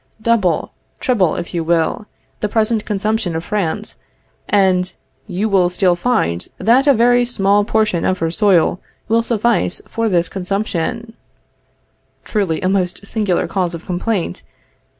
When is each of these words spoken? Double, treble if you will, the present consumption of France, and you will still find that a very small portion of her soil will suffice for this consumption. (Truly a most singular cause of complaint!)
Double, 0.19 0.71
treble 0.99 1.35
if 1.35 1.53
you 1.53 1.63
will, 1.63 2.07
the 2.39 2.49
present 2.49 2.85
consumption 2.85 3.35
of 3.35 3.43
France, 3.43 3.97
and 4.49 4.93
you 5.27 5.47
will 5.47 5.69
still 5.69 5.95
find 5.95 6.47
that 6.57 6.87
a 6.87 6.93
very 6.95 7.23
small 7.23 7.63
portion 7.63 8.03
of 8.03 8.17
her 8.17 8.31
soil 8.31 8.79
will 9.07 9.21
suffice 9.21 9.79
for 9.87 10.09
this 10.09 10.27
consumption. 10.27 11.13
(Truly 12.23 12.61
a 12.61 12.67
most 12.67 13.05
singular 13.05 13.47
cause 13.47 13.75
of 13.75 13.85
complaint!) 13.85 14.41